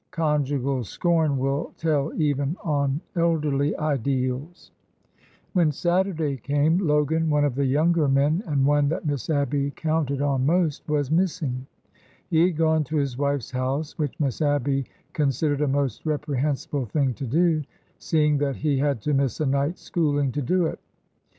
"Conjugal 0.09 0.83
scorn 0.83 1.37
will 1.37 1.75
tell 1.77 2.11
even 2.19 2.57
on 2.63 3.01
el 3.15 3.37
derly 3.39 3.77
ideals. 3.77 4.71
When 5.53 5.71
Saturday 5.71 6.37
came, 6.37 6.79
Logan, 6.79 7.29
one 7.29 7.45
of 7.45 7.53
the 7.53 7.67
younger 7.67 8.07
men, 8.07 8.41
and 8.47 8.65
one 8.65 8.89
that 8.89 9.05
Miss 9.05 9.29
Abby 9.29 9.69
counted 9.75 10.19
on 10.19 10.43
most, 10.43 10.89
was 10.89 11.11
missing. 11.11 11.67
He 12.31 12.47
had 12.47 12.57
gone 12.57 12.83
to 12.85 12.95
his 12.97 13.15
wife's 13.15 13.51
house, 13.51 13.95
which 13.99 14.19
Miss 14.19 14.41
Abby 14.41 14.85
con 15.13 15.27
sidered 15.27 15.61
a 15.61 15.67
most 15.67 16.03
reprehensible 16.03 16.87
thing 16.87 17.13
to 17.13 17.27
do, 17.27 17.61
seeing 17.99 18.39
that 18.39 18.55
he 18.55 18.79
had 18.79 19.01
to 19.01 19.13
miss 19.13 19.39
a 19.39 19.45
night's 19.45 19.83
schooling 19.83 20.31
to 20.31 20.41
do 20.41 20.65
it. 20.65 20.79